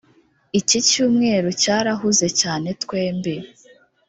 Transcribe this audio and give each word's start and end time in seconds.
iki 0.59 0.77
cyumweru 0.89 1.49
cyarahuze 1.61 2.27
cyane 2.41 2.67
twembi 2.81 3.33